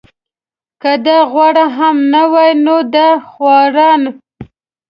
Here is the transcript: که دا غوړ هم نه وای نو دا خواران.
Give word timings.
که 0.81 0.91
دا 1.05 1.17
غوړ 1.31 1.55
هم 1.77 1.95
نه 2.13 2.21
وای 2.31 2.51
نو 2.65 2.77
دا 2.95 3.09
خواران. 3.29 4.01